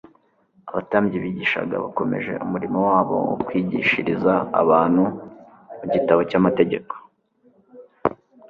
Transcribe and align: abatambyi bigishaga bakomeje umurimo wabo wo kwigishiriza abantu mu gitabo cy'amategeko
abatambyi 0.69 1.17
bigishaga 1.23 1.75
bakomeje 1.83 2.31
umurimo 2.45 2.77
wabo 2.87 3.15
wo 3.29 3.35
kwigishiriza 3.45 4.33
abantu 4.61 5.03
mu 5.77 5.85
gitabo 5.93 6.21
cy'amategeko 6.29 6.93